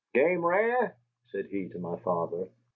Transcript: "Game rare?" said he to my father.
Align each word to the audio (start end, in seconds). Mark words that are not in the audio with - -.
"Game 0.15 0.43
rare?" 0.43 0.97
said 1.31 1.45
he 1.51 1.69
to 1.69 1.77
my 1.77 1.95
father. 1.99 2.47